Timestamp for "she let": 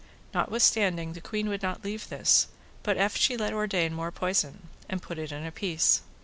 3.19-3.53